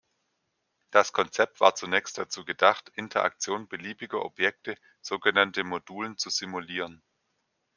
Das 0.89 1.13
Konzept 1.13 1.59
war 1.59 1.75
zunächst 1.75 2.17
dazu 2.17 2.43
gedacht, 2.43 2.91
Interaktion 2.95 3.67
beliebiger 3.67 4.25
Objekte, 4.25 4.75
sogenannte 4.99 5.63
Moduln 5.63 6.17
zu 6.17 6.31
simulieren. 6.31 7.03